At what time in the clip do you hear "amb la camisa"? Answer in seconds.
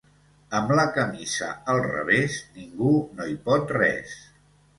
0.59-1.49